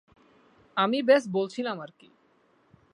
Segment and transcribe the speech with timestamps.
[0.77, 2.09] আমি ব্যস বলছিলাম আরকি।